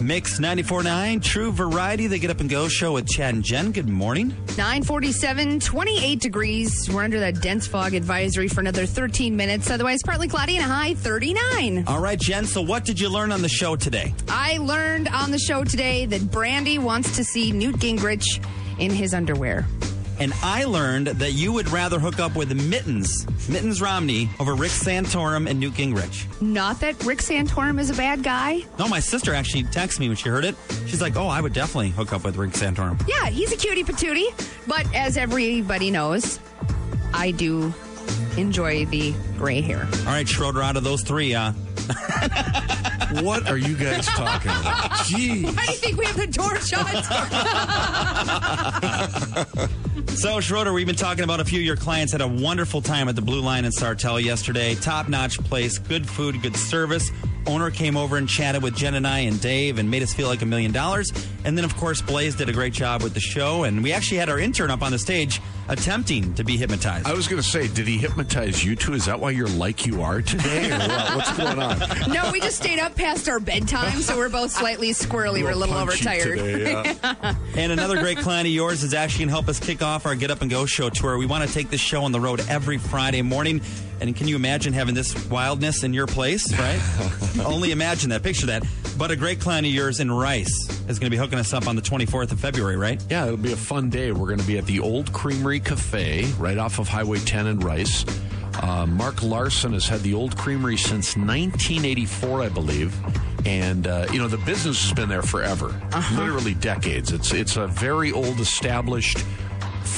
[0.00, 3.70] Mix 94.9, True Variety, the Get Up and Go show with Chad and Jen.
[3.70, 4.28] Good morning.
[4.56, 6.88] 947, 28 degrees.
[6.90, 9.70] We're under that dense fog advisory for another 13 minutes.
[9.70, 11.84] Otherwise, partly cloudy and a high 39.
[11.86, 14.14] All right, Jen, so what did you learn on the show today?
[14.28, 18.24] I learned on the show today that Brandy wants to see Newt Gingrich
[18.78, 19.66] in his underwear.
[20.20, 24.70] And I learned that you would rather hook up with Mittens, Mittens Romney, over Rick
[24.70, 26.26] Santorum and Newt Gingrich.
[26.42, 28.60] Not that Rick Santorum is a bad guy.
[28.78, 30.54] No, my sister actually texted me when she heard it.
[30.86, 33.02] She's like, oh, I would definitely hook up with Rick Santorum.
[33.08, 34.28] Yeah, he's a cutie patootie.
[34.66, 36.38] But as everybody knows,
[37.14, 37.72] I do
[38.36, 39.88] enjoy the gray hair.
[40.00, 41.52] All right, Schroeder, out of those three, uh,
[43.12, 44.90] What are you guys talking about?
[45.06, 45.44] Jeez.
[45.56, 46.86] Why do you think we have the door shut?
[50.14, 53.08] So, Schroeder, we've been talking about a few of your clients had a wonderful time
[53.08, 54.74] at the Blue Line in Sartell yesterday.
[54.74, 57.10] Top notch place, good food, good service.
[57.46, 60.26] Owner came over and chatted with Jen and I and Dave and made us feel
[60.26, 61.10] like a million dollars.
[61.44, 63.64] And then, of course, Blaze did a great job with the show.
[63.64, 67.06] And we actually had our intern up on the stage attempting to be hypnotized.
[67.06, 68.92] I was going to say, did he hypnotize you two?
[68.92, 71.14] Is that why you're like you are today, or what?
[71.16, 71.78] What's going on?
[72.12, 75.42] no, we just stayed up past our bedtime, so we're both slightly squirrely.
[75.42, 76.38] We're a little punchy overtired.
[76.38, 77.34] today, yeah.
[77.56, 80.14] And another great client of yours is actually going to help us kick off our
[80.14, 81.16] Get Up and Go show tour.
[81.16, 83.60] We want to take this show on the road every Friday morning.
[84.00, 86.80] And can you imagine having this wildness in your place, right?
[87.44, 88.64] Only imagine that, picture that.
[88.96, 90.52] But a great client of yours in Rice
[90.88, 93.02] is going to be hooking us up on the 24th of February, right?
[93.10, 94.12] Yeah, it'll be a fun day.
[94.12, 97.60] We're going to be at the Old Creamery Cafe right off of Highway 10 in
[97.60, 98.04] Rice.
[98.62, 102.94] Uh, Mark Larson has had the Old Creamery since 1984, I believe.
[103.46, 105.80] And uh, you know the business has been there forever,
[106.12, 107.10] literally decades.
[107.10, 109.24] It's it's a very old, established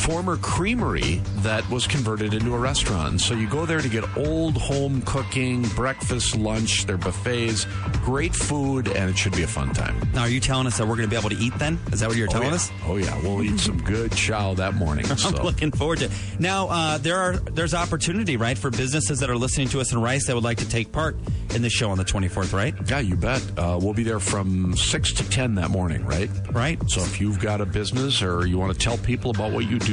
[0.02, 3.20] former creamery that was converted into a restaurant.
[3.20, 7.66] So you go there to get old home cooking, breakfast, lunch, their buffets,
[8.04, 9.96] great food, and it should be a fun time.
[10.12, 11.78] Now, are you telling us that we're going to be able to eat then?
[11.92, 12.54] Is that what you're telling oh, yeah.
[12.56, 12.70] us?
[12.86, 15.06] Oh yeah, we'll eat some good chow that morning.
[15.10, 15.30] I'm So.
[15.42, 16.10] looking forward to it.
[16.40, 20.00] Now, uh, there are there's opportunity, right, for businesses that are listening to us in
[20.00, 21.16] Rice that would like to take part
[21.54, 22.74] in the show on the 24th, right?
[22.88, 23.40] Yeah, you bet.
[23.56, 26.30] Uh, we'll be there from 6 to 10 that morning, right?
[26.50, 26.78] Right.
[26.90, 29.78] So if you've got a business or you want to tell people about what you
[29.78, 29.91] do,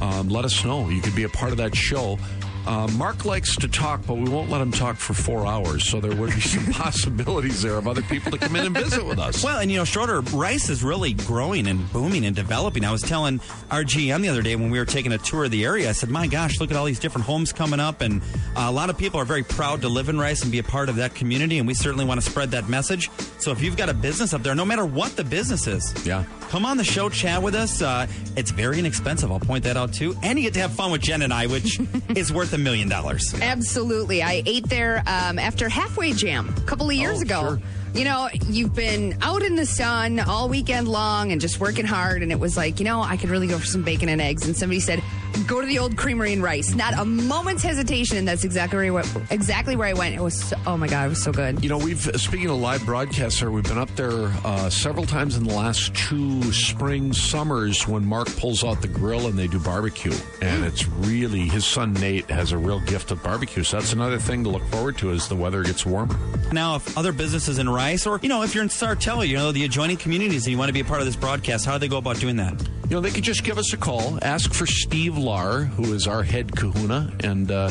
[0.00, 0.88] um, let us know.
[0.88, 2.18] You could be a part of that show.
[2.66, 5.88] Uh, Mark likes to talk, but we won't let him talk for four hours.
[5.88, 9.04] So there would be some possibilities there of other people to come in and visit
[9.04, 9.42] with us.
[9.42, 12.84] Well, and you know, Schroeder, Rice is really growing and booming and developing.
[12.84, 13.40] I was telling
[13.70, 15.92] our GM the other day when we were taking a tour of the area, I
[15.92, 18.02] said, my gosh, look at all these different homes coming up.
[18.02, 18.20] And
[18.56, 20.62] uh, a lot of people are very proud to live in Rice and be a
[20.64, 21.58] part of that community.
[21.58, 23.10] And we certainly want to spread that message.
[23.38, 26.24] So if you've got a business up there, no matter what the business is, Yeah.
[26.50, 27.80] come on the show, chat with us.
[27.80, 28.06] Uh,
[28.36, 29.32] it's very inexpensive.
[29.32, 30.14] I'll point that out too.
[30.22, 31.80] And you get to have fun with Jen and I, which
[32.14, 33.34] is worth a million dollars.
[33.40, 34.22] Absolutely.
[34.22, 37.40] I ate there um, after Halfway Jam a couple of years Oh, ago.
[37.42, 37.60] sure.
[37.92, 42.22] You know, you've been out in the sun all weekend long and just working hard,
[42.22, 44.46] and it was like, you know, I could really go for some bacon and eggs.
[44.46, 45.02] And somebody said,
[45.46, 46.74] go to the old creamery and Rice.
[46.74, 50.14] Not a moment's hesitation, and that's exactly where I went, exactly where I went.
[50.14, 51.62] It was, so, oh my God, it was so good.
[51.64, 55.36] You know, we've speaking of live broadcasts, here, we've been up there uh, several times
[55.36, 59.58] in the last two spring summers when Mark pulls out the grill and they do
[59.58, 63.64] barbecue, and it's really his son Nate has a real gift of barbecue.
[63.64, 66.16] So that's another thing to look forward to as the weather gets warmer.
[66.52, 69.52] Now, if other businesses in Rice, or you know, if you're in Sartella, you know,
[69.52, 71.78] the adjoining communities, and you want to be a part of this broadcast, how do
[71.78, 72.60] they go about doing that?
[72.90, 76.06] You know, they could just give us a call, ask for Steve Lar, who is
[76.06, 77.70] our head kahuna, and uh,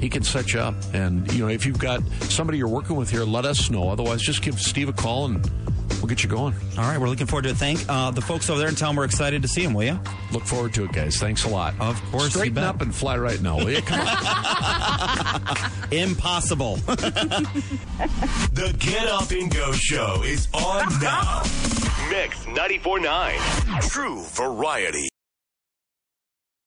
[0.00, 0.74] he can set you up.
[0.92, 3.88] And, you know, if you've got somebody you're working with here, let us know.
[3.90, 5.44] Otherwise, just give Steve a call and
[5.96, 6.54] we'll get you going.
[6.76, 7.56] All right, we're looking forward to it.
[7.56, 9.84] Thank uh, the folks over there and tell them we're excited to see them, will
[9.84, 9.98] you?
[10.32, 11.16] Look forward to it, guys.
[11.18, 11.74] Thanks a lot.
[11.80, 12.64] Of course, you Straighten bet.
[12.64, 13.82] up and fly right now, will you?
[13.82, 15.70] Come on.
[15.92, 16.78] Impossible.
[18.52, 21.42] The Get Up and Go show is on now.
[22.10, 23.88] Mix 94.9.
[23.90, 25.08] True variety.